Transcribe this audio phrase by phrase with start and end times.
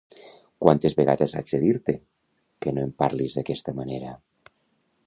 [0.63, 1.95] Quantes vegades haig de dir-te
[2.65, 4.17] que no em parlis d'aquesta manera?